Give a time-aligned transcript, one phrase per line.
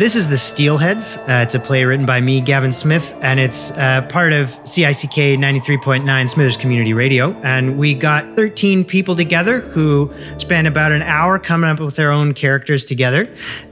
[0.00, 1.18] This is The Stealheads.
[1.28, 5.36] Uh, it's a play written by me, Gavin Smith, and it's uh, part of CICK
[5.36, 7.34] 93.9 Smithers Community Radio.
[7.42, 12.12] And we got 13 people together who spent about an hour coming up with their
[12.12, 13.28] own characters together.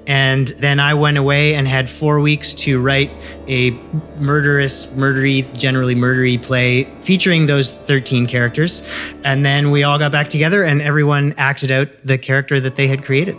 [0.06, 3.10] And then I went away and had four weeks to write
[3.46, 3.70] a
[4.18, 8.86] murderous, murdery, generally murdery play featuring those 13 characters.
[9.24, 12.86] And then we all got back together and everyone acted out the character that they
[12.86, 13.38] had created.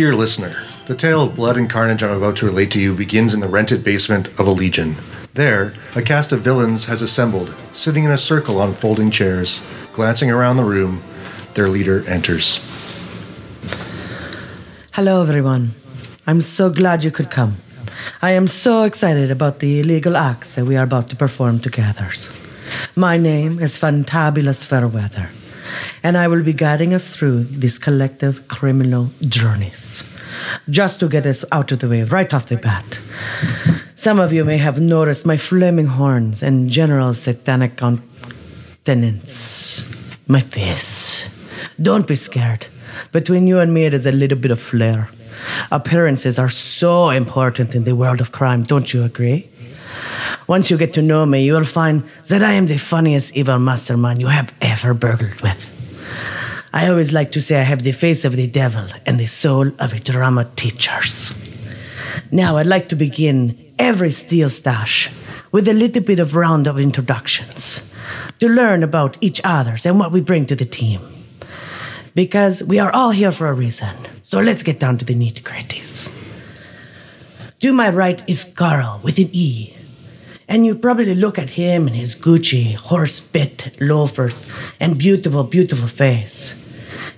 [0.00, 3.34] Dear listener, the tale of blood and carnage I'm about to relate to you begins
[3.34, 4.96] in the rented basement of a legion.
[5.34, 9.60] There, a cast of villains has assembled, sitting in a circle on folding chairs.
[9.92, 11.02] Glancing around the room,
[11.52, 12.64] their leader enters.
[14.92, 15.72] Hello, everyone.
[16.26, 17.56] I'm so glad you could come.
[18.22, 22.08] I am so excited about the illegal acts that we are about to perform together.
[22.96, 25.28] My name is Fantabulous Fairweather
[26.02, 30.02] and I will be guiding us through these collective criminal journeys.
[30.68, 33.00] Just to get us out of the way right off the bat.
[33.94, 39.36] Some of you may have noticed my flaming horns and general satanic countenance.
[40.26, 41.28] My face.
[41.80, 42.66] Don't be scared.
[43.12, 45.10] Between you and me, it is a little bit of flair.
[45.70, 49.48] Appearances are so important in the world of crime, don't you agree?
[50.50, 53.60] Once you get to know me, you will find that I am the funniest evil
[53.60, 55.62] mastermind you have ever burgled with.
[56.72, 59.68] I always like to say I have the face of the devil and the soul
[59.78, 61.30] of a drama teacher's.
[62.32, 65.08] Now, I'd like to begin every steel stash
[65.52, 67.94] with a little bit of round of introductions
[68.40, 71.00] to learn about each other's and what we bring to the team.
[72.16, 73.94] Because we are all here for a reason.
[74.24, 76.10] So let's get down to the nitty gritties.
[77.60, 79.76] To my right is Carl with an E.
[80.50, 84.50] And you probably look at him and his Gucci horse bit loafers
[84.80, 86.58] and beautiful, beautiful face.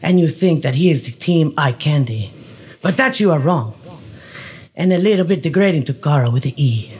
[0.02, 2.30] And you think that he is the team eye candy.
[2.82, 3.72] But that you are wrong.
[4.76, 6.92] And a little bit degrading to Carl with the E.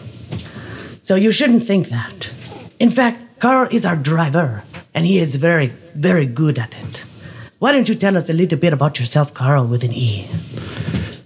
[1.03, 2.31] So you shouldn't think that.
[2.79, 4.63] In fact, Carl is our driver,
[4.95, 7.05] and he is very, very good at it.
[7.59, 10.27] Why don't you tell us a little bit about yourself, Carl, with an E?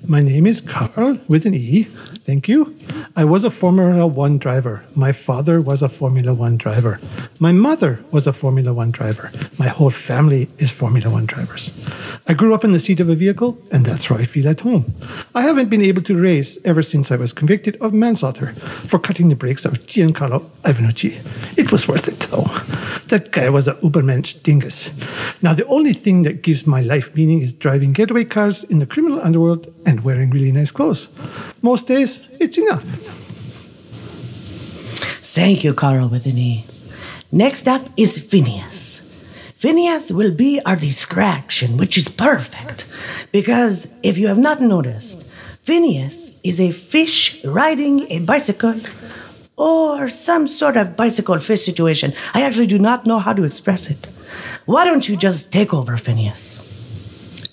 [0.05, 1.87] My name is Carl with an E.
[2.27, 2.77] Thank you.
[3.15, 4.83] I was a Formula One driver.
[4.97, 6.99] My father was a Formula One driver.
[7.39, 9.31] My mother was a Formula One driver.
[9.61, 11.71] My whole family is Formula One drivers.
[12.27, 14.59] I grew up in the seat of a vehicle, and that's where I feel at
[14.59, 14.93] home.
[15.37, 18.55] I haven't been able to race ever since I was convicted of manslaughter
[18.89, 21.57] for cutting the brakes of Giancarlo Ivannucci.
[21.57, 22.51] It was worth it, though.
[23.07, 24.91] That guy was a Ubermensch dingus.
[25.41, 28.87] Now, the only thing that gives my life meaning is driving getaway cars in the
[28.87, 31.07] criminal underworld and wearing really nice clothes.
[31.67, 32.85] Most days, it's enough.
[35.35, 36.65] Thank you, Carl with an E.
[37.33, 39.01] Next up is Phineas.
[39.57, 42.87] Phineas will be our distraction, which is perfect.
[43.33, 45.27] Because if you have not noticed,
[45.67, 48.81] Phineas is a fish riding a bicycle
[49.57, 52.13] or some sort of bicycle fish situation.
[52.33, 54.07] I actually do not know how to express it.
[54.67, 56.63] Why don't you just take over, Phineas?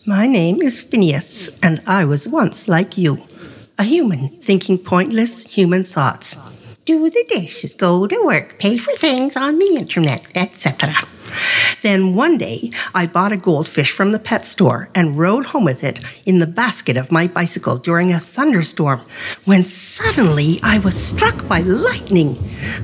[0.05, 3.25] My name is Phineas, and I was once like you
[3.77, 6.35] a human thinking pointless human thoughts.
[6.85, 10.95] Do the dishes, go to work, pay for things on the internet, etc.
[11.81, 15.83] Then one day, I bought a goldfish from the pet store and rode home with
[15.83, 19.01] it in the basket of my bicycle during a thunderstorm
[19.45, 22.37] when suddenly I was struck by lightning.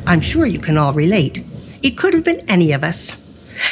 [0.08, 1.44] I'm sure you can all relate.
[1.84, 3.26] It could have been any of us.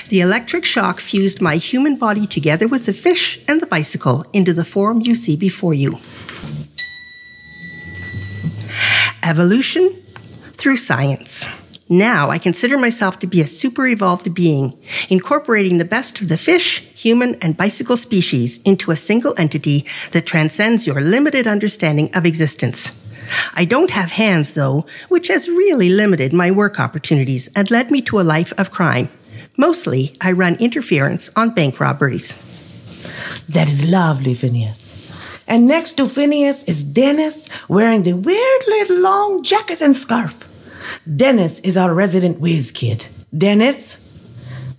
[0.09, 4.53] The electric shock fused my human body together with the fish and the bicycle into
[4.53, 5.99] the form you see before you.
[9.27, 9.89] Evolution
[10.53, 11.45] through science.
[11.89, 14.79] Now I consider myself to be a super evolved being,
[15.09, 20.25] incorporating the best of the fish, human, and bicycle species into a single entity that
[20.25, 23.05] transcends your limited understanding of existence.
[23.53, 27.99] I don't have hands, though, which has really limited my work opportunities and led me
[28.03, 29.09] to a life of crime.
[29.57, 32.31] Mostly, I run interference on bank robberies.
[33.49, 34.86] That is lovely, Phineas.
[35.47, 40.43] And next to Phineas is Dennis wearing the weird little long jacket and scarf.
[41.07, 43.05] Dennis is our resident whiz kid.
[43.35, 44.03] Dennis,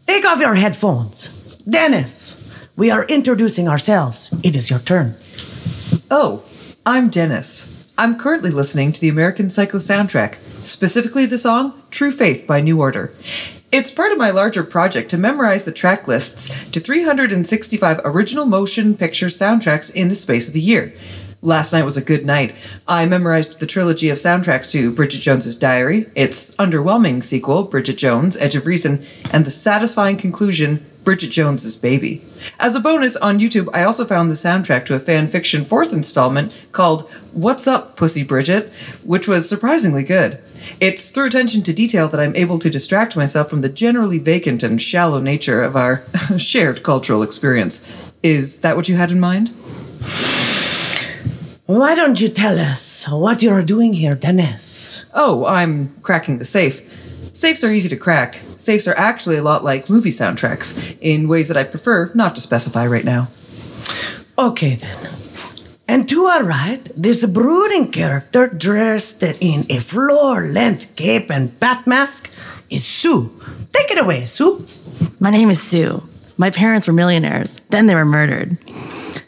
[0.06, 1.28] take off your headphones.
[1.68, 2.36] Dennis,
[2.76, 4.34] we are introducing ourselves.
[4.42, 5.14] It is your turn.
[6.10, 6.44] Oh,
[6.84, 7.92] I'm Dennis.
[7.96, 12.80] I'm currently listening to the American Psycho soundtrack, specifically the song True Faith by New
[12.80, 13.12] Order.
[13.70, 18.96] It's part of my larger project to memorize the track lists to 365 original motion
[18.96, 20.94] picture soundtracks in the space of a year.
[21.42, 22.54] Last night was a good night.
[22.88, 28.38] I memorized the trilogy of soundtracks to Bridget Jones's Diary, its underwhelming sequel, Bridget Jones:
[28.38, 32.20] Edge of Reason, and the satisfying conclusion, Bridget Jones's Baby.
[32.60, 35.90] As a bonus, on YouTube, I also found the soundtrack to a fan fiction fourth
[35.90, 38.70] installment called What's Up, Pussy Bridget,
[39.04, 40.38] which was surprisingly good.
[40.82, 44.62] It's through attention to detail that I'm able to distract myself from the generally vacant
[44.62, 46.04] and shallow nature of our
[46.36, 48.12] shared cultural experience.
[48.22, 49.48] Is that what you had in mind?
[51.64, 55.10] Why don't you tell us what you're doing here, Dennis?
[55.14, 56.84] Oh, I'm cracking the safe.
[57.34, 58.42] Safes are easy to crack.
[58.58, 62.40] Safes are actually a lot like movie soundtracks, in ways that I prefer not to
[62.40, 63.28] specify right now.
[64.36, 64.96] Okay then.
[65.86, 72.30] And to our right, this brooding character dressed in a floor-length cape and bat mask
[72.68, 73.32] is Sue.
[73.72, 74.66] Take it away, Sue.
[75.18, 76.02] My name is Sue.
[76.36, 78.58] My parents were millionaires, then they were murdered.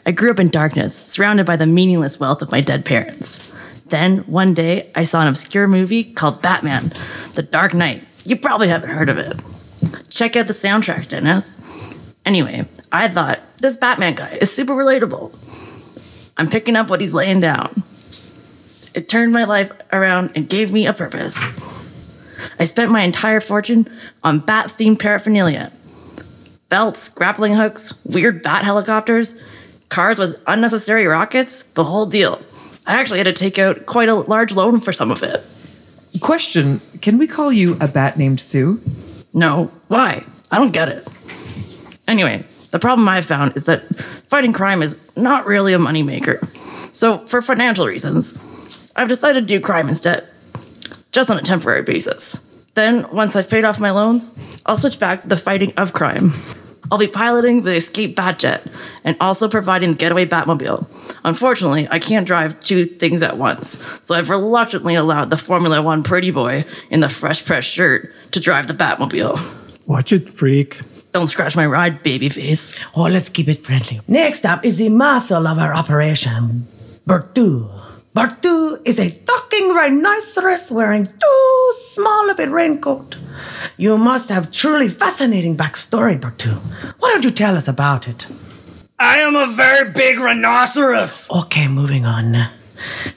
[0.05, 3.47] I grew up in darkness, surrounded by the meaningless wealth of my dead parents.
[3.87, 6.93] Then, one day, I saw an obscure movie called Batman
[7.33, 8.03] The Dark Knight.
[8.25, 9.39] You probably haven't heard of it.
[10.09, 11.59] Check out the soundtrack, Dennis.
[12.25, 15.35] Anyway, I thought this Batman guy is super relatable.
[16.37, 17.83] I'm picking up what he's laying down.
[18.93, 21.37] It turned my life around and gave me a purpose.
[22.59, 23.87] I spent my entire fortune
[24.23, 25.71] on bat themed paraphernalia
[26.71, 29.39] belts, grappling hooks, weird bat helicopters,
[29.89, 32.41] cars with unnecessary rockets, the whole deal.
[32.87, 35.43] I actually had to take out quite a large loan for some of it.
[36.19, 38.81] Question Can we call you a bat named Sue?
[39.33, 40.25] No, why?
[40.51, 41.07] I don't get it.
[42.07, 43.83] Anyway, the problem I've found is that
[44.27, 46.45] fighting crime is not really a moneymaker.
[46.93, 48.37] So, for financial reasons,
[48.95, 50.27] I've decided to do crime instead,
[51.11, 52.65] just on a temporary basis.
[52.73, 56.33] Then, once I've paid off my loans, I'll switch back to the fighting of crime.
[56.91, 58.69] I'll be piloting the escape Batjet
[59.05, 60.85] and also providing the getaway Batmobile.
[61.23, 66.03] Unfortunately, I can't drive two things at once, so I've reluctantly allowed the Formula One
[66.03, 69.87] pretty boy in the fresh pressed shirt to drive the Batmobile.
[69.87, 70.81] Watch it, freak.
[71.13, 72.77] Don't scratch my ride, babyface.
[72.95, 74.01] Oh, let's keep it friendly.
[74.07, 76.67] Next up is the muscle of our operation,
[77.07, 77.69] Bertu.
[78.13, 83.15] Bertu is a talking rhinoceros wearing too small of a raincoat.
[83.81, 86.53] You must have truly fascinating backstory, Bertu.
[86.99, 88.27] Why don't you tell us about it?
[88.99, 91.27] I am a very big rhinoceros.
[91.31, 92.49] Okay, moving on.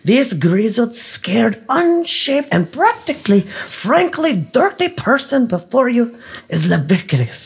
[0.04, 6.16] This grizzled, scared, unshaved, and practically, frankly, dirty person before you
[6.48, 7.42] is Leviticus.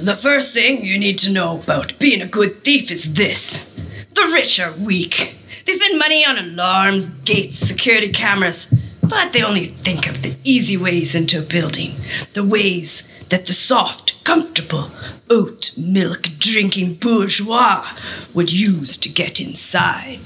[0.00, 3.74] The first thing you need to know about being a good thief is this
[4.14, 5.34] the rich are weak.
[5.66, 8.72] They spend money on alarms, gates, security cameras,
[9.08, 11.92] but they only think of the easy ways into a building,
[12.34, 14.90] the ways that the soft, comfortable,
[15.30, 17.86] oat milk drinking bourgeois
[18.34, 20.18] would use to get inside.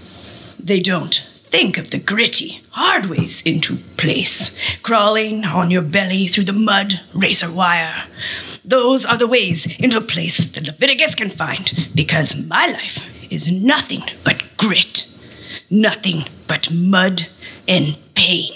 [0.58, 6.44] They don't think of the gritty, hard ways into place, crawling on your belly through
[6.44, 8.04] the mud, razor wire.
[8.64, 13.50] Those are the ways into a place that Leviticus can find, because my life is
[13.50, 15.08] nothing but grit,
[15.68, 17.26] nothing but mud
[17.66, 18.52] and pain.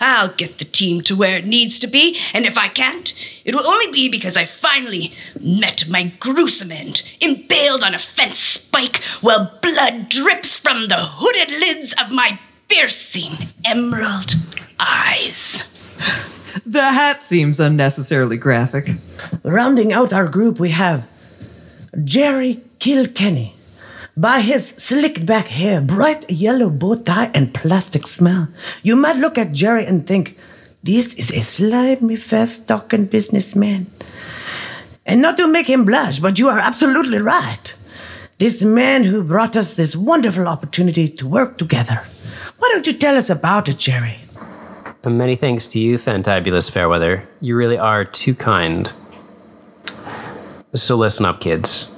[0.00, 3.12] I'll get the team to where it needs to be, and if I can't,
[3.44, 8.38] it will only be because I finally met my gruesome end, impaled on a fence
[8.38, 12.38] spike while blood drips from the hooded lids of my
[12.68, 14.34] piercing emerald
[14.78, 15.64] eyes.
[16.66, 18.90] The hat seems unnecessarily graphic.
[19.42, 21.08] Rounding out our group, we have
[22.04, 23.54] Jerry Kilkenny.
[24.16, 28.48] By his slicked back hair, bright yellow bow tie, and plastic smile,
[28.82, 30.36] you might look at Jerry and think,
[30.82, 33.86] this is a slimy, fast talking businessman.
[35.06, 37.74] And not to make him blush, but you are absolutely right.
[38.38, 42.02] This man who brought us this wonderful opportunity to work together.
[42.58, 44.18] Why don't you tell us about it, Jerry?
[45.02, 47.28] And many thanks to you, Fantabulous Fairweather.
[47.40, 48.92] You really are too kind.
[50.74, 51.90] So listen up, kids.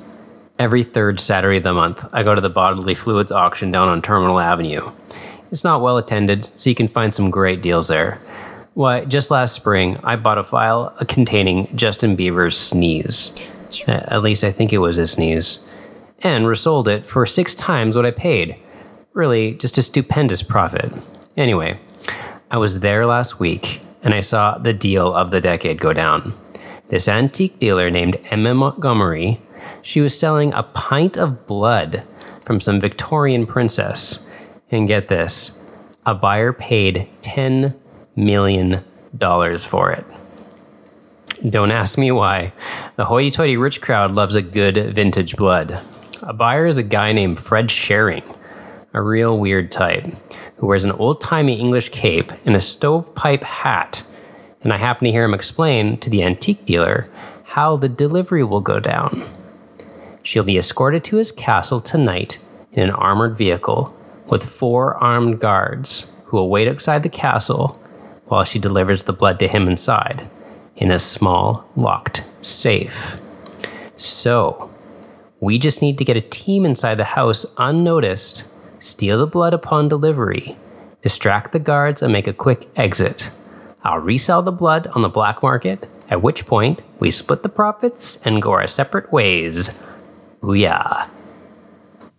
[0.62, 4.00] Every third Saturday of the month, I go to the bodily fluids auction down on
[4.00, 4.92] Terminal Avenue.
[5.50, 8.20] It's not well attended, so you can find some great deals there.
[8.74, 13.36] Why, just last spring, I bought a file containing Justin Bieber's sneeze.
[13.88, 15.68] At least I think it was a sneeze.
[16.20, 18.62] And resold it for six times what I paid.
[19.14, 20.92] Really, just a stupendous profit.
[21.36, 21.76] Anyway,
[22.52, 26.34] I was there last week and I saw the deal of the decade go down.
[26.86, 29.40] This antique dealer named Emma Montgomery,
[29.82, 32.04] she was selling a pint of blood
[32.44, 34.28] from some Victorian princess.
[34.70, 35.62] And get this,
[36.06, 37.74] a buyer paid 10
[38.16, 38.82] million
[39.16, 40.06] dollars for it.
[41.48, 42.52] Don't ask me why.
[42.96, 45.82] The hoity toity rich crowd loves a good vintage blood.
[46.22, 48.22] A buyer is a guy named Fred Sharing,
[48.94, 50.06] a real weird type,
[50.56, 54.04] who wears an old timey English cape and a stovepipe hat
[54.62, 57.06] and I happen to hear him explain to the antique dealer
[57.44, 59.22] how the delivery will go down.
[60.22, 62.38] She'll be escorted to his castle tonight
[62.72, 63.96] in an armored vehicle
[64.28, 67.76] with four armed guards who will wait outside the castle
[68.26, 70.26] while she delivers the blood to him inside
[70.76, 73.20] in a small, locked safe.
[73.96, 74.70] So,
[75.40, 78.48] we just need to get a team inside the house unnoticed,
[78.78, 80.56] steal the blood upon delivery,
[81.02, 83.30] distract the guards, and make a quick exit.
[83.84, 88.24] I'll resell the blood on the black market, at which point we split the profits
[88.24, 89.84] and go our separate ways.
[90.42, 91.08] Booyah.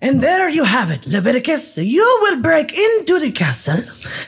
[0.02, 1.78] And there you have it, Leviticus.
[1.78, 3.84] You will break into the castle,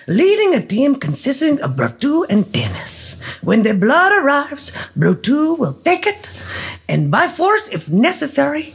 [0.08, 3.22] leading a team consisting of Bertu and Dennis.
[3.42, 6.30] When the blood arrives, Bertu will take it,
[6.88, 8.74] and by force if necessary,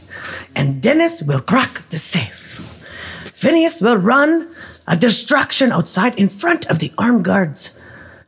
[0.55, 2.61] and Dennis will crack the safe.
[3.33, 4.53] Phineas will run
[4.87, 7.79] a distraction outside in front of the armed guards.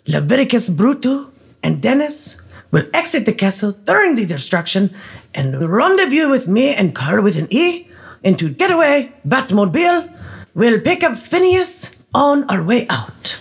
[0.08, 1.30] Leviticus Bertu
[1.62, 4.90] and Dennis will exit the castle during the distraction
[5.34, 7.88] and rendezvous with me and Carl with an E
[8.24, 10.10] into Getaway Batmobile.
[10.54, 13.40] We'll pick up Phineas on our way out.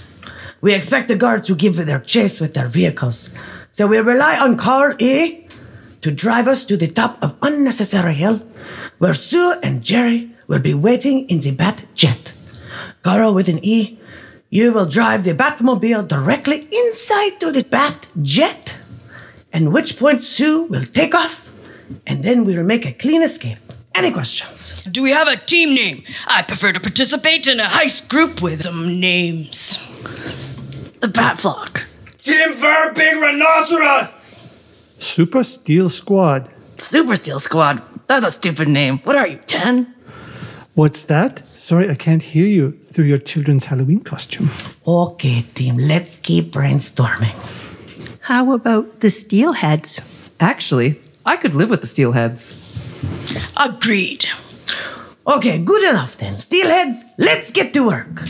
[0.60, 3.34] We expect the guards to give their chase with their vehicles,
[3.70, 5.46] so we rely on Carl E
[6.02, 8.38] to drive us to the top of Unnecessary Hill,
[8.98, 12.32] where Sue and Jerry will be waiting in the Bat Jet.
[13.02, 13.98] Carl with an E,
[14.50, 18.76] you will drive the Batmobile directly inside to the Bat Jet,
[19.52, 21.41] at which point Sue will take off,
[22.06, 23.58] and then we will make a clean escape.
[23.94, 24.80] Any questions?
[24.82, 26.02] Do we have a team name?
[26.26, 29.78] I prefer to participate in a heist group with some names.
[31.00, 31.86] The Bat Flock.
[32.18, 34.16] Team Fur Big Rhinoceros!
[34.98, 36.48] Super Steel Squad.
[36.78, 37.82] Super Steel Squad.
[38.06, 38.98] That's a stupid name.
[38.98, 39.94] What are you, 10?
[40.74, 41.44] What's that?
[41.46, 44.50] Sorry, I can't hear you through your children's Halloween costume.
[44.86, 47.34] Okay, team, let's keep brainstorming.
[48.22, 50.00] How about the Stealheads?
[50.40, 52.58] Actually, I could live with the Stealheads.
[53.56, 54.24] Agreed.
[55.26, 56.34] Okay, good enough then.
[56.34, 58.24] Stealheads, let's get to work.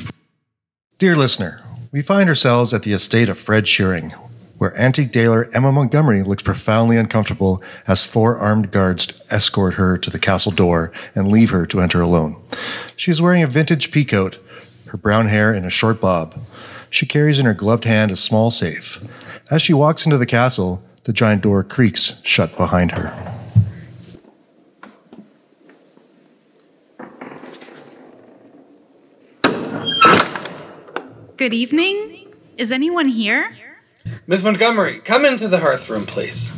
[0.98, 4.10] Dear listener, we find ourselves at the estate of Fred Shearing,
[4.58, 10.10] where antique dealer Emma Montgomery looks profoundly uncomfortable as four armed guards escort her to
[10.10, 12.40] the castle door and leave her to enter alone.
[12.94, 14.36] She is wearing a vintage peacoat,
[14.88, 16.38] her brown hair in a short bob.
[16.90, 19.02] She carries in her gloved hand a small safe.
[19.50, 23.12] As she walks into the castle, the giant door creaks shut behind her.
[31.36, 32.28] Good evening.
[32.56, 33.56] Is anyone here?
[34.28, 36.52] Miss Montgomery, come into the hearth room, please.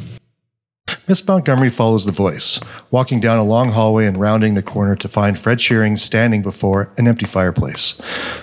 [1.08, 2.60] Miss Montgomery follows the voice,
[2.90, 6.90] walking down a long hallway and rounding the corner to find Fred Shearing standing before
[6.96, 8.00] an empty fireplace.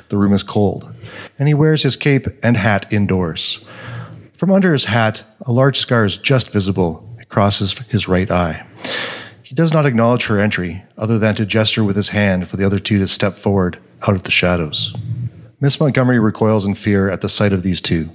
[0.10, 0.92] The room is cold,
[1.38, 3.66] and he wears his cape and hat indoors.
[4.42, 7.08] From under his hat, a large scar is just visible.
[7.20, 8.66] It crosses his right eye.
[9.44, 12.66] He does not acknowledge her entry, other than to gesture with his hand for the
[12.66, 14.96] other two to step forward out of the shadows.
[15.60, 18.06] Miss Montgomery recoils in fear at the sight of these two.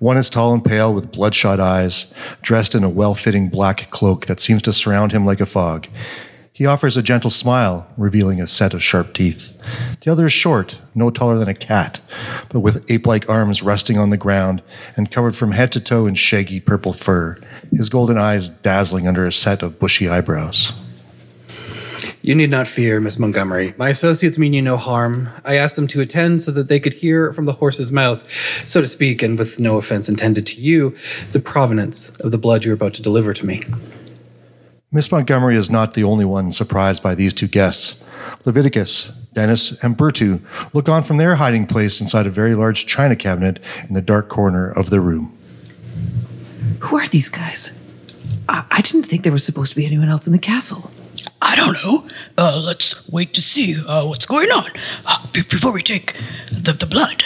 [0.00, 4.26] One is tall and pale with bloodshot eyes, dressed in a well fitting black cloak
[4.26, 5.86] that seems to surround him like a fog.
[6.54, 9.60] He offers a gentle smile, revealing a set of sharp teeth.
[10.02, 11.98] The other is short, no taller than a cat,
[12.48, 14.62] but with ape like arms resting on the ground
[14.96, 17.38] and covered from head to toe in shaggy purple fur,
[17.72, 20.70] his golden eyes dazzling under a set of bushy eyebrows.
[22.22, 23.74] You need not fear, Miss Montgomery.
[23.76, 25.30] My associates mean you no harm.
[25.44, 28.22] I asked them to attend so that they could hear from the horse's mouth,
[28.64, 30.94] so to speak, and with no offense intended to you,
[31.32, 33.62] the provenance of the blood you're about to deliver to me.
[34.94, 38.00] Miss Montgomery is not the only one surprised by these two guests.
[38.44, 40.40] Leviticus, Dennis, and Bertu
[40.72, 43.58] look on from their hiding place inside a very large china cabinet
[43.88, 45.36] in the dark corner of the room.
[46.78, 47.80] Who are these guys?
[48.48, 50.88] I, I didn't think there was supposed to be anyone else in the castle.
[51.42, 52.08] I don't know.
[52.38, 54.70] Uh, let's wait to see uh, what's going on
[55.06, 56.12] uh, be- before we take
[56.52, 57.24] the, the blood.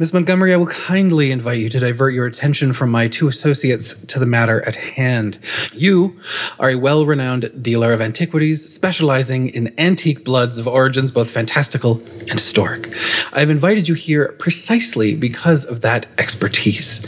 [0.00, 4.06] Miss Montgomery, I will kindly invite you to divert your attention from my two associates
[4.06, 5.40] to the matter at hand.
[5.72, 6.20] You
[6.60, 12.00] are a well renowned dealer of antiquities, specializing in antique bloods of origins both fantastical
[12.20, 12.86] and historic.
[13.32, 17.04] I have invited you here precisely because of that expertise.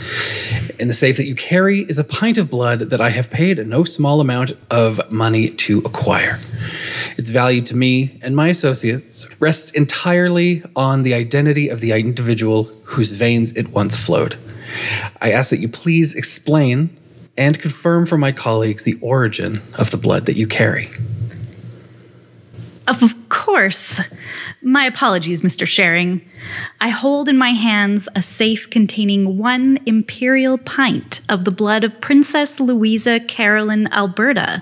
[0.77, 3.65] In the safe that you carry is a pint of blood that I have paid
[3.65, 6.39] no small amount of money to acquire.
[7.17, 12.63] Its value to me and my associates rests entirely on the identity of the individual
[12.85, 14.37] whose veins it once flowed.
[15.21, 16.95] I ask that you please explain
[17.37, 20.89] and confirm for my colleagues the origin of the blood that you carry.
[22.87, 24.01] Of course.
[24.61, 25.65] My apologies, Mr.
[25.65, 26.21] Sharing.
[26.79, 32.01] I hold in my hands a safe containing one imperial pint of the blood of
[32.01, 34.61] Princess Louisa Caroline Alberta,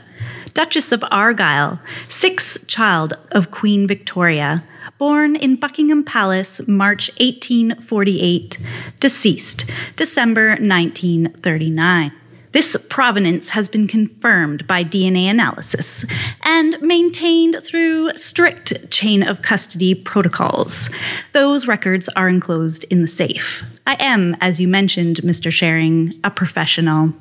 [0.54, 4.64] Duchess of Argyll, sixth child of Queen Victoria,
[4.98, 8.58] born in Buckingham Palace, March 1848,
[9.00, 12.12] deceased December 1939.
[12.52, 16.04] This provenance has been confirmed by DNA analysis
[16.42, 20.90] and maintained through strict chain of custody protocols.
[21.32, 23.80] Those records are enclosed in the safe.
[23.86, 25.52] I am, as you mentioned, Mr.
[25.52, 27.14] Sharing, a professional.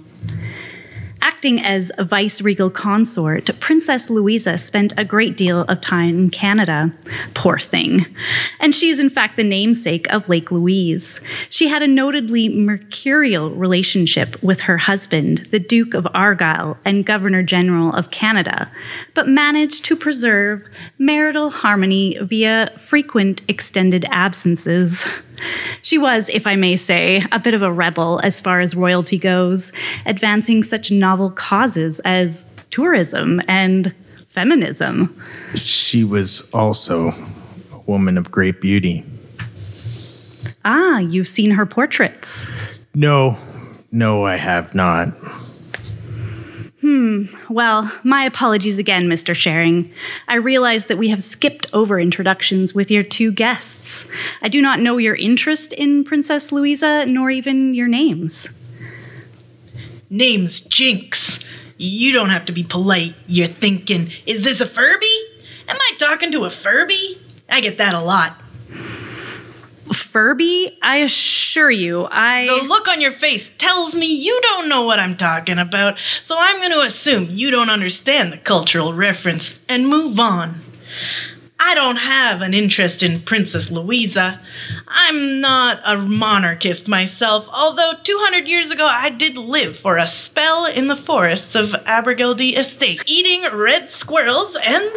[1.38, 6.30] Acting as a vice regal consort, Princess Louisa spent a great deal of time in
[6.30, 6.92] Canada.
[7.35, 8.07] Poor thing.
[8.59, 11.21] And she is, in fact, the namesake of Lake Louise.
[11.49, 17.45] She had a notably mercurial relationship with her husband, the Duke of Argyll and Governor
[17.45, 18.68] General of Canada,
[19.14, 20.64] but managed to preserve
[20.99, 25.07] marital harmony via frequent extended absences.
[25.83, 29.18] She was, if I may say, a bit of a rebel as far as royalty
[29.18, 29.73] goes,
[30.07, 33.95] advancing such novel causes as tourism and
[34.26, 35.14] feminism.
[35.54, 37.09] She was also
[37.73, 39.04] a woman of great beauty.
[40.64, 42.47] Ah, you've seen her portraits.
[42.95, 43.38] No,
[43.90, 45.09] no, I have not.
[46.88, 47.26] Hmm.
[47.50, 49.35] Well, my apologies again, Mr.
[49.35, 49.92] Sharing.
[50.26, 54.11] I realize that we have skipped over introductions with your two guests.
[54.40, 58.49] I do not know your interest in Princess Louisa, nor even your names.
[60.09, 61.45] Name's Jinx.
[61.76, 63.14] You don't have to be polite.
[63.26, 65.14] You're thinking, is this a Furby?
[65.68, 67.18] Am I talking to a Furby?
[67.50, 68.35] I get that a lot.
[69.92, 70.78] Furby?
[70.83, 72.47] I assure you, I.
[72.47, 76.37] The look on your face tells me you don't know what I'm talking about, so
[76.38, 80.57] I'm going to assume you don't understand the cultural reference and move on.
[81.61, 84.40] I don't have an interest in Princess Louisa.
[84.87, 90.66] I'm not a monarchist myself, although 200 years ago I did live for a spell
[90.66, 94.88] in the forests of Abergeldy Estate, eating red squirrels and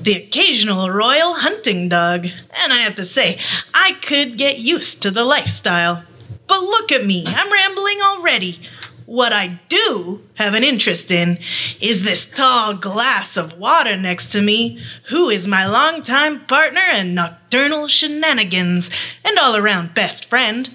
[0.00, 2.24] the occasional royal hunting dog.
[2.24, 3.38] And I have to say,
[3.74, 6.04] I could get used to the lifestyle.
[6.46, 8.60] But look at me, I'm rambling already.
[9.06, 11.38] What I do have an interest in
[11.80, 17.14] is this tall glass of water next to me, who is my longtime partner in
[17.14, 18.90] nocturnal shenanigans
[19.24, 20.68] and all around best friend.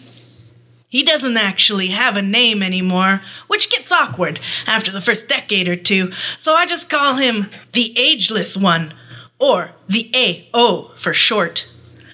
[0.88, 5.78] He doesn't actually have a name anymore, which gets awkward after the first decade or
[5.78, 8.94] two, so I just call him the Ageless One,
[9.41, 10.10] or the
[10.54, 11.67] AO for short.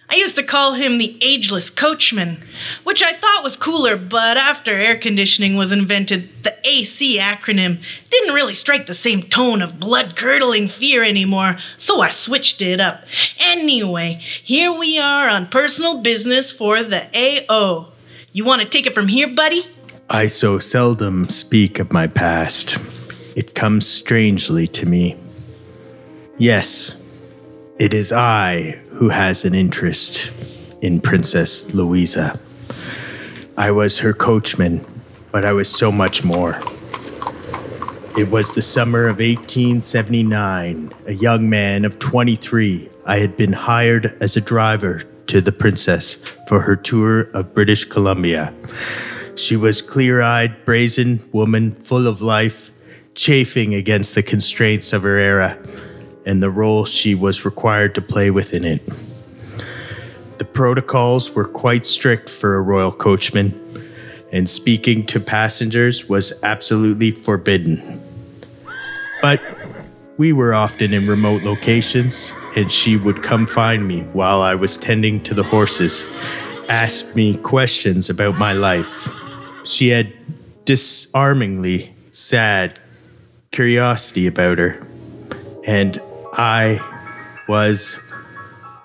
[0.09, 2.37] I used to call him the Ageless Coachman,
[2.85, 8.33] which I thought was cooler, but after air conditioning was invented, the AC acronym didn't
[8.33, 13.03] really strike the same tone of blood curdling fear anymore, so I switched it up.
[13.37, 17.89] Anyway, here we are on personal business for the AO.
[18.31, 19.65] You want to take it from here, buddy?
[20.09, 22.77] I so seldom speak of my past.
[23.35, 25.17] It comes strangely to me.
[26.37, 26.96] Yes,
[27.79, 30.31] it is I who has an interest
[30.81, 32.39] in Princess Louisa.
[33.55, 34.83] I was her coachman,
[35.31, 36.59] but I was so much more.
[38.17, 40.91] It was the summer of 1879.
[41.05, 46.25] A young man of 23, I had been hired as a driver to the princess
[46.47, 48.55] for her tour of British Columbia.
[49.35, 52.71] She was clear-eyed, brazen woman, full of life,
[53.13, 55.59] chafing against the constraints of her era
[56.27, 58.85] and the role she was required to play within it.
[60.37, 63.55] The protocols were quite strict for a royal coachman,
[64.31, 68.01] and speaking to passengers was absolutely forbidden.
[69.21, 69.41] But
[70.17, 74.75] we were often in remote locations, and she would come find me while I was
[74.77, 76.05] tending to the horses,
[76.67, 79.09] ask me questions about my life.
[79.63, 80.13] She had
[80.65, 82.79] disarmingly sad
[83.51, 84.85] curiosity about her,
[85.65, 86.01] and
[86.39, 86.79] I
[87.47, 87.99] was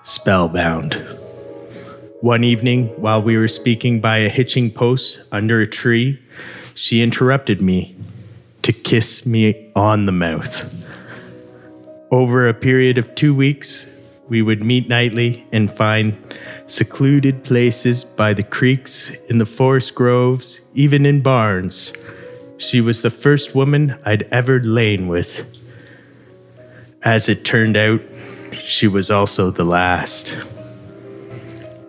[0.01, 0.95] spellbound.
[2.19, 6.19] One evening, while we were speaking by a hitching post under a tree,
[6.73, 7.95] she interrupted me
[8.63, 10.73] to kiss me on the mouth.
[12.09, 13.85] Over a period of two weeks,
[14.27, 16.17] we would meet nightly and find
[16.65, 21.93] secluded places by the creeks, in the forest groves, even in barns.
[22.57, 25.52] She was the first woman I'd ever lain with.
[27.05, 27.99] As it turned out,
[28.63, 30.33] she was also the last.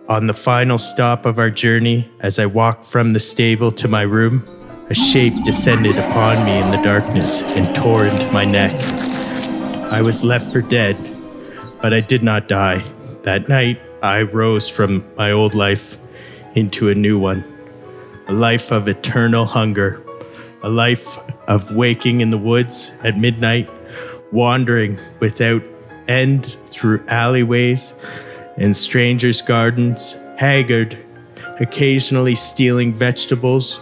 [0.09, 4.01] On the final stop of our journey, as I walked from the stable to my
[4.01, 4.45] room,
[4.89, 8.73] a shape descended upon me in the darkness and tore into my neck.
[9.89, 10.97] I was left for dead,
[11.81, 12.83] but I did not die.
[13.23, 15.97] That night, I rose from my old life
[16.55, 17.43] into a new one
[18.27, 20.03] a life of eternal hunger,
[20.63, 23.69] a life of waking in the woods at midnight,
[24.35, 25.63] wandering without
[26.09, 27.93] end through alleyways
[28.57, 30.97] and strangers' gardens, haggard,
[31.61, 33.79] occasionally stealing vegetables,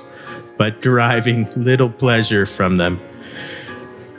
[0.56, 3.02] but deriving little pleasure from them,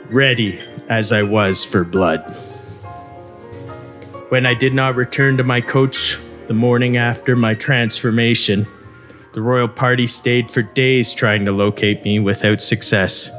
[0.09, 2.19] ready as I was for blood.
[4.27, 8.67] When I did not return to my coach the morning after my transformation,
[9.31, 13.31] the royal party stayed for days trying to locate me without success.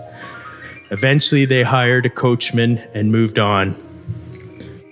[0.90, 3.74] Eventually, they hired a coachman and moved on.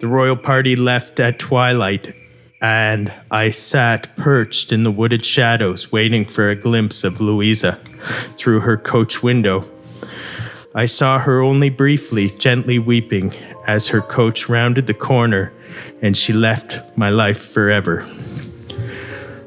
[0.01, 2.15] The royal party left at twilight,
[2.61, 7.73] and I sat perched in the wooded shadows waiting for a glimpse of Louisa
[8.37, 9.65] through her coach window.
[10.75, 13.33] I saw her only briefly, gently weeping
[13.69, 15.53] as her coach rounded the corner
[16.03, 18.07] and she left my life forever.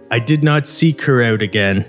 [0.09, 1.85] I did not seek her out again.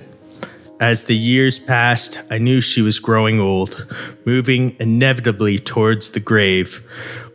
[0.81, 3.85] As the years passed, I knew she was growing old,
[4.25, 6.87] moving inevitably towards the grave,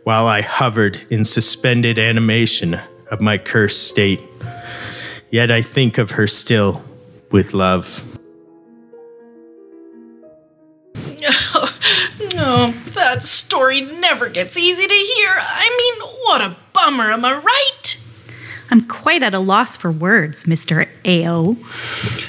[0.04, 2.80] while I hovered in suspended animation
[3.10, 4.22] of my cursed state.
[5.30, 6.82] Yet I think of her still
[7.30, 8.18] with love.
[12.34, 15.30] No, that story never gets easy to hear.
[15.38, 18.03] I mean, what a bummer, am I right?
[18.74, 20.88] I'm quite at a loss for words, Mr.
[21.04, 21.56] A.O.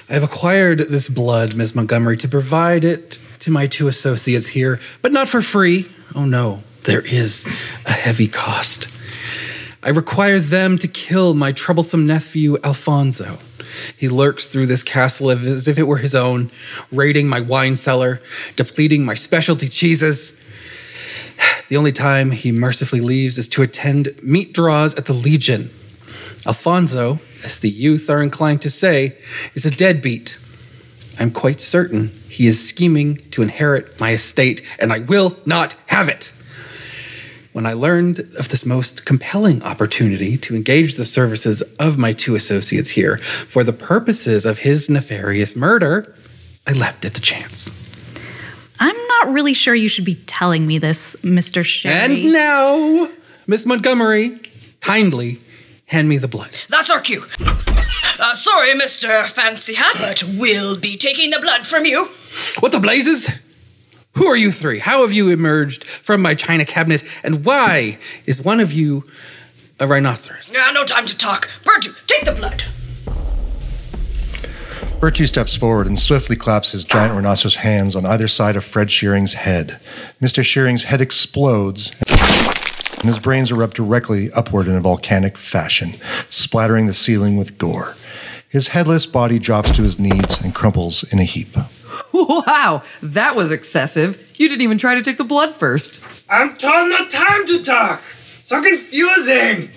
[0.08, 4.79] I have acquired this blood, Miss Montgomery, to provide it to my two associates here,
[5.01, 5.89] but not for free.
[6.13, 7.47] Oh no, there is
[7.88, 8.95] a heavy cost.
[9.81, 13.39] I require them to kill my troublesome nephew, Alfonso.
[13.97, 16.51] He lurks through this castle as if it were his own,
[16.91, 18.21] raiding my wine cellar,
[18.55, 20.39] depleting my specialty cheeses.
[21.69, 25.71] The only time he mercifully leaves is to attend meat draws at the Legion.
[26.45, 29.17] Alfonso, as the youth are inclined to say,
[29.55, 30.38] is a deadbeat.
[31.19, 36.10] I'm quite certain he is scheming to inherit my estate, and I will not have
[36.10, 36.31] it.
[37.53, 42.36] When I learned of this most compelling opportunity to engage the services of my two
[42.36, 46.13] associates here for the purposes of his nefarious murder,
[46.67, 47.69] I leapt at the chance.
[48.77, 51.63] I'm not really sure you should be telling me this, Mr.
[51.63, 51.95] Sherry.
[51.95, 53.10] And now,
[53.47, 54.38] Miss Montgomery,
[54.81, 55.39] kindly
[55.86, 56.52] hand me the blood.
[56.69, 57.26] That's our cue.
[58.17, 59.28] Uh, sorry, Mr.
[59.28, 62.08] Fancy Hat, but we'll be taking the blood from you.
[62.60, 63.30] What the blazes?
[64.13, 64.80] Who are you three?
[64.80, 67.04] How have you emerged from my china cabinet?
[67.24, 69.04] And why is one of you
[69.80, 70.56] a rhinoceros?
[70.56, 71.50] Uh, no time to talk.
[71.63, 72.63] Bertu, take the blood.
[75.02, 78.89] Bertu steps forward and swiftly claps his giant rhinoceros hands on either side of Fred
[78.89, 79.80] Shearing's head.
[80.21, 80.43] Mr.
[80.43, 81.91] Shearing's head explodes,
[83.06, 85.91] and his brains erupt directly upward in a volcanic fashion,
[86.28, 87.96] splattering the ceiling with gore.
[88.50, 91.56] His headless body drops to his knees and crumples in a heap.
[92.12, 94.20] Wow, that was excessive.
[94.39, 96.04] You didn't even try to take the blood first.
[96.28, 98.02] I'm told no time to talk.
[98.46, 99.70] So confusing.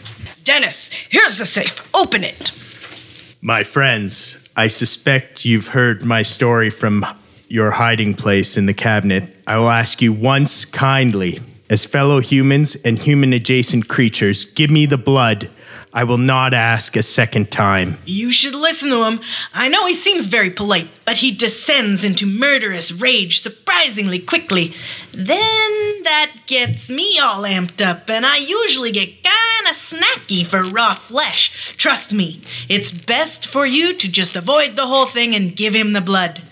[0.42, 1.86] Dennis, here's the safe.
[1.94, 2.50] Open it.
[3.42, 7.04] My friends, I suspect you've heard my story from
[7.48, 9.36] your hiding place in the cabinet.
[9.46, 14.86] I will ask you once kindly, as fellow humans and human adjacent creatures, give me
[14.86, 15.50] the blood.
[15.92, 17.98] I will not ask a second time.
[18.04, 19.20] You should listen to him.
[19.54, 24.74] I know he seems very polite, but he descends into murderous rage surprisingly quickly.
[25.12, 30.94] Then that gets me all amped up, and I usually get kinda snacky for raw
[30.94, 31.74] flesh.
[31.76, 35.94] Trust me, it's best for you to just avoid the whole thing and give him
[35.94, 36.42] the blood.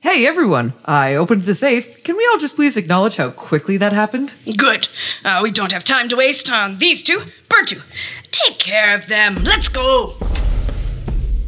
[0.00, 0.74] Hey, everyone.
[0.84, 2.04] I opened the safe.
[2.04, 4.32] Can we all just please acknowledge how quickly that happened?
[4.56, 4.86] Good.
[5.24, 7.18] Uh, we don't have time to waste on these two.
[7.48, 7.82] Bertu,
[8.30, 9.42] take care of them.
[9.42, 10.14] Let's go.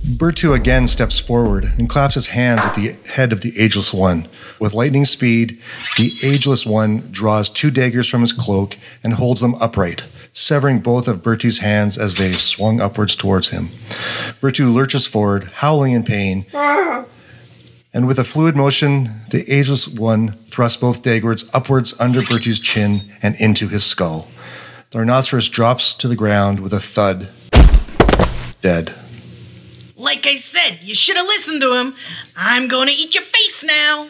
[0.02, 4.26] Bertu again steps forward and claps his hands at the head of the Ageless One.
[4.58, 5.60] With lightning speed,
[5.96, 11.06] the Ageless One draws two daggers from his cloak and holds them upright, severing both
[11.06, 13.66] of Bertu's hands as they swung upwards towards him.
[14.42, 16.46] Bertu lurches forward, howling in pain,
[17.92, 22.98] and with a fluid motion, the Ageless One thrusts both daggers upwards under Bertu's chin
[23.22, 24.28] and into his skull.
[24.90, 27.30] The rhinoceros drops to the ground with a thud,
[28.60, 28.94] dead.
[29.96, 31.94] Like I said, you should have listened to him.
[32.36, 34.08] I'm gonna eat your face now.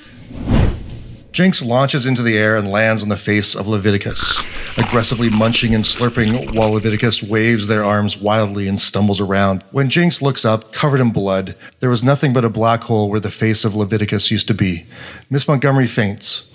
[1.33, 4.41] Jinx launches into the air and lands on the face of Leviticus,
[4.77, 9.63] aggressively munching and slurping while Leviticus waves their arms wildly and stumbles around.
[9.71, 13.21] When Jinx looks up, covered in blood, there was nothing but a black hole where
[13.21, 14.85] the face of Leviticus used to be.
[15.31, 16.53] Miss Montgomery faints.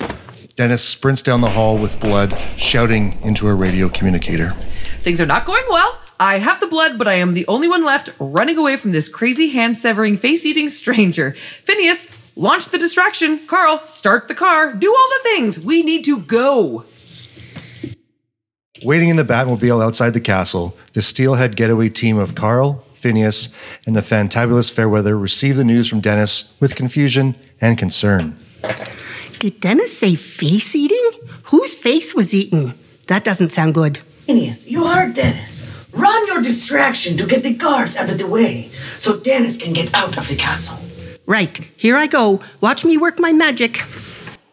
[0.57, 4.49] Dennis sprints down the hall with blood, shouting into a radio communicator.
[4.99, 5.97] Things are not going well.
[6.19, 9.07] I have the blood, but I am the only one left running away from this
[9.07, 11.31] crazy hand severing, face eating stranger.
[11.63, 13.39] Phineas, launch the distraction.
[13.47, 14.73] Carl, start the car.
[14.73, 15.59] Do all the things.
[15.59, 16.85] We need to go.
[18.83, 23.55] Waiting in the Batmobile outside the castle, the Stealhead getaway team of Carl, Phineas,
[23.87, 28.37] and the fantabulous Fairweather receive the news from Dennis with confusion and concern.
[29.39, 31.11] Did Dennis say face eating?
[31.45, 32.77] Whose face was eaten?
[33.07, 33.99] That doesn't sound good.
[34.25, 35.63] Phineas, you heard Dennis.
[35.93, 39.93] Run your distraction to get the guards out of the way so Dennis can get
[39.93, 40.77] out of the castle.
[41.27, 42.39] Right, here I go.
[42.61, 43.81] Watch me work my magic.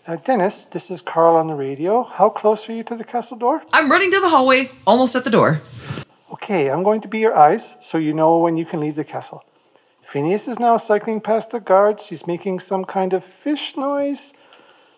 [0.06, 2.02] Uh, Dennis, this is Carl on the radio.
[2.02, 3.62] How close are you to the castle door?
[3.74, 5.60] I'm running to the hallway, almost at the door.
[6.32, 9.04] Okay, I'm going to be your eyes so you know when you can leave the
[9.04, 9.44] castle.
[10.10, 12.04] Phineas is now cycling past the guards.
[12.08, 14.32] She's making some kind of fish noise.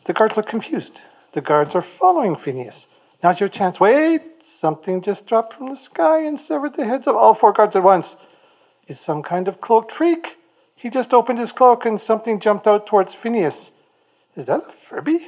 [0.07, 1.01] The guards look confused.
[1.35, 2.87] The guards are following Phineas.
[3.23, 3.81] Now's your chance.
[3.81, 4.23] Wait!
[4.61, 7.83] Something just dropped from the sky and severed the heads of all four guards at
[7.83, 8.15] once.
[8.87, 10.37] It's some kind of cloaked freak.
[10.85, 13.71] He just opened his cloak and something jumped out towards Phineas.
[14.37, 15.27] Is that a Furby?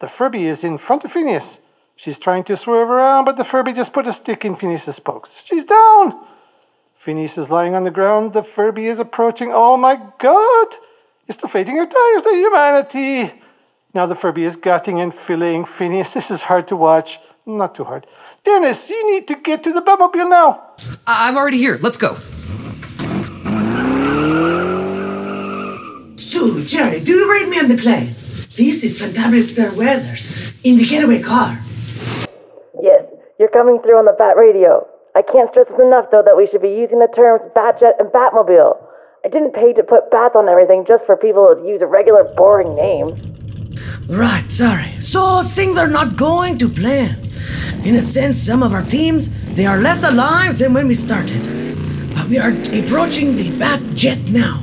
[0.00, 1.58] The Furby is in front of Phineas.
[1.96, 5.28] She's trying to swerve around, but the Furby just put a stick in Phineas's spokes.
[5.44, 6.24] She's down!
[7.04, 8.32] Phineas is lying on the ground.
[8.32, 9.50] The Furby is approaching.
[9.52, 10.68] Oh my god!
[11.28, 13.34] It's deflating her tires to humanity!
[13.92, 16.08] Now the Furby is gutting and filleting Phineas.
[16.08, 17.18] This is hard to watch.
[17.44, 18.06] Not too hard.
[18.44, 20.70] Dennis, you need to get to the Batmobile now!
[21.06, 21.78] I'm already here.
[21.82, 22.16] Let's go.
[26.30, 28.14] Sue, Jerry, do you read me on the plane?
[28.54, 31.58] This is Fantabulous Fairweathers in the getaway car.
[32.80, 33.02] Yes,
[33.40, 34.86] you're coming through on the Bat Radio.
[35.16, 38.08] I can't stress this enough, though, that we should be using the terms Batjet and
[38.12, 38.80] Batmobile.
[39.24, 42.22] I didn't pay to put bats on everything just for people to use a regular
[42.36, 43.18] boring names.
[44.08, 44.94] Right, sorry.
[45.00, 47.18] So things are not going to plan.
[47.84, 51.42] In a sense, some of our teams, they are less alive than when we started.
[52.14, 54.62] But we are approaching the Bat Jet now,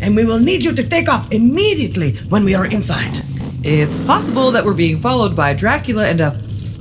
[0.00, 3.22] and we will need you to take off immediately when we are inside.
[3.62, 6.32] It's possible that we're being followed by Dracula and a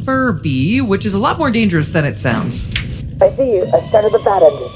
[0.05, 2.69] Furby, which is a lot more dangerous than it sounds.
[3.21, 3.65] I see you.
[3.73, 4.69] I started the Bat engine.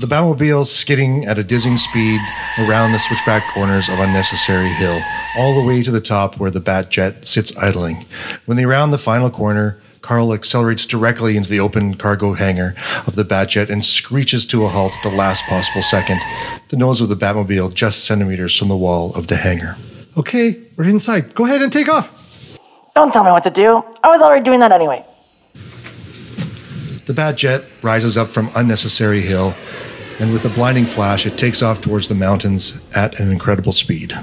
[0.00, 2.20] The Batmobile skidding at a dizzying speed
[2.58, 5.00] around the switchback corners of Unnecessary Hill,
[5.36, 8.04] all the way to the top where the Bat Jet sits idling.
[8.46, 12.74] When they round the final corner, Carl accelerates directly into the open cargo hangar
[13.06, 16.20] of the Batjet and screeches to a halt at the last possible second,
[16.68, 19.76] the nose of the Batmobile just centimeters from the wall of the hangar.
[20.16, 21.34] Okay, we're inside.
[21.34, 22.58] Go ahead and take off.
[22.94, 23.82] Don't tell me what to do.
[24.02, 25.06] I was already doing that anyway.
[27.06, 29.54] The Batjet rises up from Unnecessary Hill,
[30.18, 34.16] and with a blinding flash, it takes off towards the mountains at an incredible speed.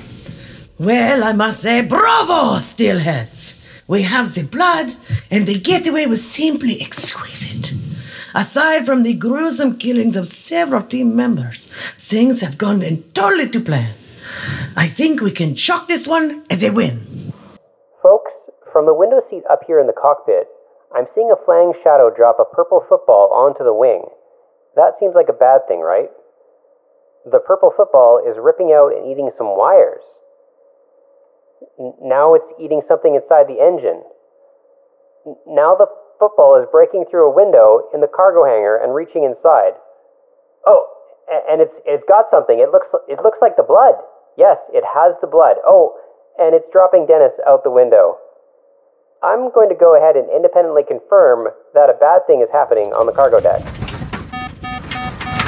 [0.77, 3.65] Well, I must say, bravo, Stealheads!
[3.89, 4.93] We have the blood,
[5.31, 7.73] and the getaway was simply exquisite.
[8.35, 13.95] Aside from the gruesome killings of several team members, things have gone entirely to plan.
[14.77, 17.33] I think we can chalk this one as a win.
[18.03, 20.45] Folks, from the window seat up here in the cockpit,
[20.95, 24.05] I'm seeing a flying shadow drop a purple football onto the wing.
[24.75, 26.11] That seems like a bad thing, right?
[27.25, 30.05] The purple football is ripping out and eating some wires.
[32.01, 34.03] Now it's eating something inside the engine.
[35.47, 35.87] Now the
[36.19, 39.73] football is breaking through a window in the cargo hangar and reaching inside.
[40.65, 40.87] Oh,
[41.49, 42.59] and it's it's got something.
[42.59, 43.95] It looks it looks like the blood.
[44.37, 45.57] Yes, it has the blood.
[45.65, 45.99] Oh,
[46.37, 48.17] and it's dropping Dennis out the window.
[49.21, 53.05] I'm going to go ahead and independently confirm that a bad thing is happening on
[53.05, 53.61] the cargo deck.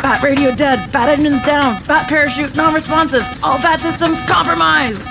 [0.02, 0.92] Bat radio dead.
[0.92, 1.82] Bat engines down.
[1.86, 3.24] Bat parachute non-responsive.
[3.44, 5.11] All bat systems compromised.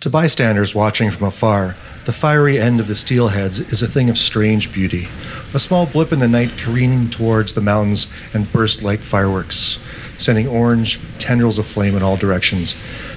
[0.00, 4.16] To bystanders watching from afar, the fiery end of the stealheads is a thing of
[4.16, 5.08] strange beauty.
[5.52, 9.78] A small blip in the night careening towards the mountains and burst like fireworks,
[10.16, 12.76] sending orange tendrils of flame in all directions.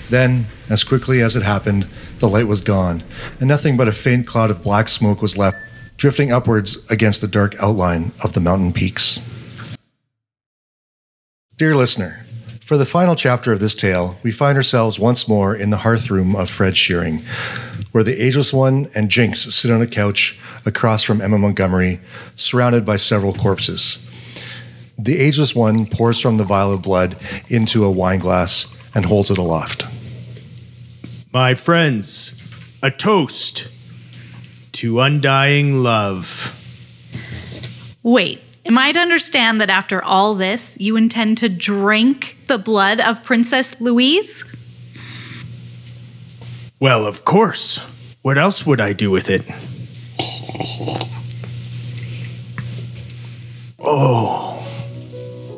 [0.09, 1.87] Then, as quickly as it happened,
[2.19, 3.01] the light was gone,
[3.39, 5.57] and nothing but a faint cloud of black smoke was left,
[5.95, 9.21] drifting upwards against the dark outline of the mountain peaks.
[11.55, 12.22] Dear listener,
[12.65, 16.09] for the final chapter of this tale, we find ourselves once more in the hearth
[16.09, 17.21] room of Fred Shearing,
[17.91, 21.99] where the Ageless One and Jinx sit on a couch across from Emma Montgomery,
[22.35, 23.99] surrounded by several corpses.
[24.97, 27.17] The Ageless One pours from the vial of blood
[27.49, 29.85] into a wine glass and holds it aloft.
[31.33, 32.41] My friends,
[32.81, 33.67] a toast
[34.73, 36.59] to undying love.
[38.03, 42.99] Wait, am I to understand that after all this, you intend to drink the blood
[42.99, 44.45] of Princess Louise?
[46.79, 47.81] Well, of course.
[48.21, 49.43] What else would I do with it?
[53.79, 54.65] Oh,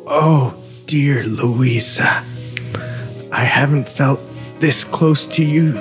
[0.08, 2.24] oh, dear Louisa.
[3.32, 4.20] I haven't felt
[4.60, 5.74] this close to you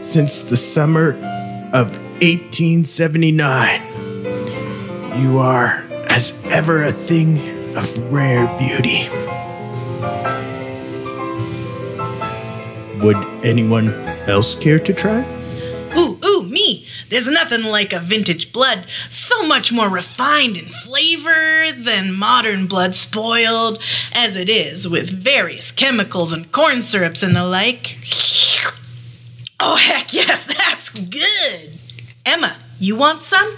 [0.00, 1.12] since the summer
[1.74, 3.82] of 1879.
[5.22, 7.38] You are, as ever, a thing
[7.76, 9.08] of rare beauty.
[13.04, 13.94] Would anyone
[14.28, 15.20] else care to try?
[15.96, 16.86] Ooh, ooh, me!
[17.08, 18.86] There's nothing like a vintage blood.
[19.08, 23.80] So much more refined in flavor than modern blood, spoiled
[24.12, 27.98] as it is with various chemicals and corn syrups and the like.
[29.58, 31.78] Oh, heck yes, that's good!
[32.26, 33.56] Emma, you want some?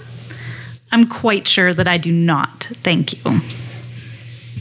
[0.93, 2.69] I'm quite sure that I do not.
[2.83, 3.41] Thank you.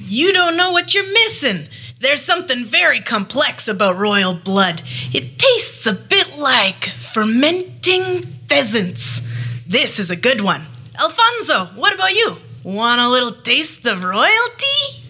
[0.06, 1.68] You don't know what you're missing.
[2.00, 4.82] There's something very complex about royal blood.
[5.14, 9.22] It tastes a bit like fermenting pheasants.
[9.68, 10.62] This is a good one.
[11.00, 12.38] Alfonso, what about you?
[12.64, 15.02] Want a little taste of royalty?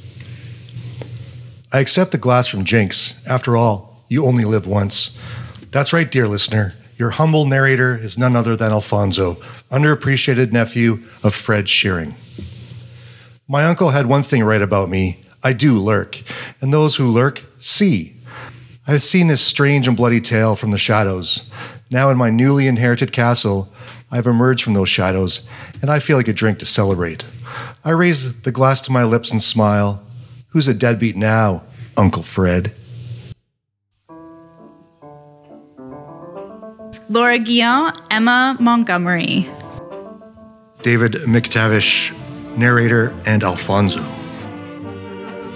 [1.71, 3.25] I accept the glass from Jinx.
[3.25, 5.17] After all, you only live once.
[5.71, 6.73] That's right, dear listener.
[7.01, 12.13] Your humble narrator is none other than Alfonso, underappreciated nephew of Fred Shearing.
[13.47, 16.21] My uncle had one thing right about me I do lurk,
[16.61, 18.17] and those who lurk see.
[18.85, 21.49] I've seen this strange and bloody tale from the shadows.
[21.89, 23.73] Now, in my newly inherited castle,
[24.11, 25.49] I've emerged from those shadows,
[25.81, 27.23] and I feel like a drink to celebrate.
[27.83, 30.03] I raise the glass to my lips and smile.
[30.49, 31.63] Who's a deadbeat now,
[31.97, 32.73] Uncle Fred?
[37.11, 39.49] Laura Guillon, Emma Montgomery.
[40.81, 42.15] David McTavish,
[42.55, 44.01] narrator, and Alfonso.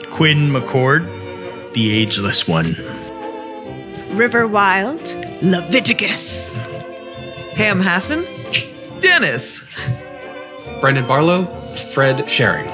[0.10, 1.06] Quinn McCord,
[1.72, 2.76] the ageless one.
[4.18, 6.58] River Wild, Leviticus.
[7.54, 8.26] Pam Hassan,
[9.00, 9.64] Dennis.
[10.82, 11.46] Brendan Barlow,
[11.94, 12.68] Fred Shearing.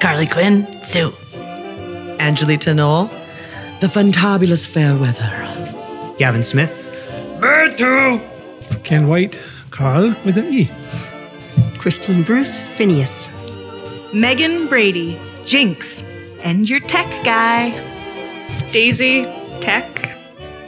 [0.00, 1.12] Carly Quinn, Sue.
[2.18, 3.06] Angelita Knoll,
[3.80, 5.44] the fantabulous Fairweather.
[6.18, 6.86] Gavin Smith.
[7.40, 8.20] Bertu!
[8.82, 9.38] Ken White,
[9.70, 10.70] Carl with an E.
[11.78, 13.30] Christine Bruce, Phineas.
[14.12, 16.02] Megan Brady, Jinx,
[16.42, 17.70] and your tech guy.
[18.72, 19.22] Daisy,
[19.60, 20.18] Tech.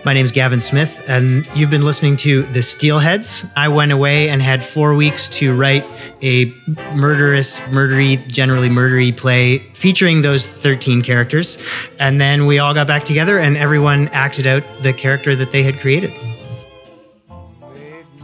[0.04, 3.50] My name's Gavin Smith, and you've been listening to The Stealheads.
[3.56, 5.84] I went away and had four weeks to write
[6.22, 6.46] a
[6.94, 11.58] murderous, murdery, generally murdery play featuring those 13 characters.
[11.98, 15.62] And then we all got back together and everyone acted out the character that they
[15.64, 16.16] had created.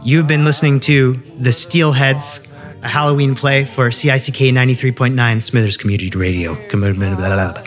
[0.07, 2.47] You've been listening to The Stealheads,
[2.81, 6.55] a Halloween play for CICK 93.9 Smithers Community Radio.
[6.69, 7.17] Commitment.
[7.17, 7.53] blah,